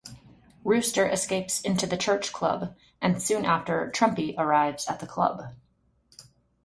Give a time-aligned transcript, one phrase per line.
[0.63, 5.53] Rooster escapes into the Church club, and soon after Trumpy arrives at the club.